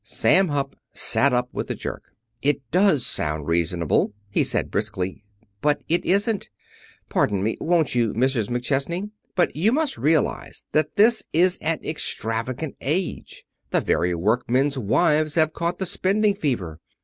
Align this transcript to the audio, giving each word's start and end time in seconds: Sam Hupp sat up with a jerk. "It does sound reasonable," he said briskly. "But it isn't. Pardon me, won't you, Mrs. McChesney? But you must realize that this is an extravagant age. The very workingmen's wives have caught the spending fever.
Sam 0.03 0.47
Hupp 0.47 0.75
sat 0.93 1.31
up 1.31 1.49
with 1.53 1.69
a 1.69 1.75
jerk. 1.75 2.15
"It 2.41 2.63
does 2.71 3.05
sound 3.05 3.45
reasonable," 3.45 4.13
he 4.31 4.43
said 4.43 4.71
briskly. 4.71 5.23
"But 5.61 5.83
it 5.87 6.03
isn't. 6.03 6.49
Pardon 7.07 7.43
me, 7.43 7.55
won't 7.61 7.93
you, 7.93 8.11
Mrs. 8.15 8.49
McChesney? 8.49 9.11
But 9.35 9.55
you 9.55 9.71
must 9.71 9.99
realize 9.99 10.65
that 10.71 10.95
this 10.95 11.21
is 11.33 11.59
an 11.59 11.81
extravagant 11.85 12.77
age. 12.81 13.43
The 13.69 13.79
very 13.79 14.15
workingmen's 14.15 14.75
wives 14.79 15.35
have 15.35 15.53
caught 15.53 15.77
the 15.77 15.85
spending 15.85 16.33
fever. 16.33 16.79